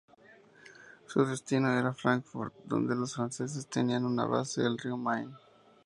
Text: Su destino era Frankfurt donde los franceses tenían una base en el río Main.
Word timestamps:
Su 1.05 1.25
destino 1.27 1.71
era 1.77 1.93
Frankfurt 1.93 2.55
donde 2.65 2.95
los 2.95 3.13
franceses 3.13 3.67
tenían 3.67 4.03
una 4.03 4.25
base 4.25 4.61
en 4.61 4.65
el 4.65 4.77
río 4.79 4.97
Main. 4.97 5.31